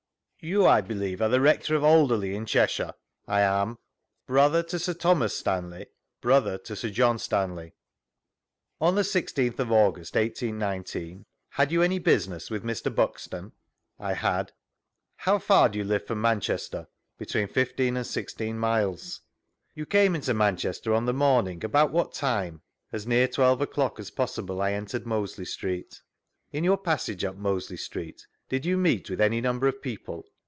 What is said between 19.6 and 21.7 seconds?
as You came into Manchester on the momii^;